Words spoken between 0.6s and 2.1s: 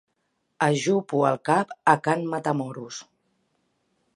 Ajupo el cap a